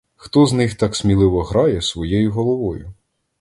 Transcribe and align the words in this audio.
Хто 0.15 0.45
з 0.45 0.53
них 0.53 0.75
так 0.75 0.95
сміливо 0.95 1.43
грає 1.43 1.81
своєю 1.81 2.31
головою? 2.31 2.93